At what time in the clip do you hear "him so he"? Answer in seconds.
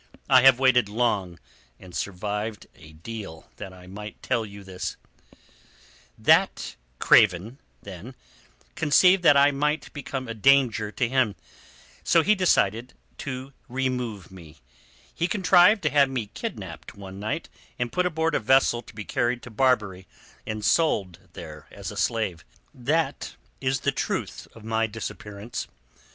11.07-12.33